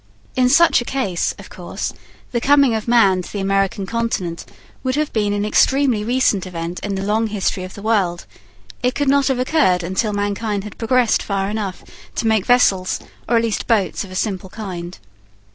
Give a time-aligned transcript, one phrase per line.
[0.35, 1.93] In such a case, of course,
[2.31, 4.45] the coming of man to the American continent
[4.81, 8.25] would have been an extremely recent event in the long history of the world.
[8.81, 11.83] It could not have occurred until mankind had progressed far enough
[12.15, 14.97] to make vessels, or at least boats of a simple kind.